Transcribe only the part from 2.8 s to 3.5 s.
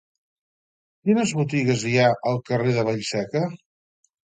de Vallseca?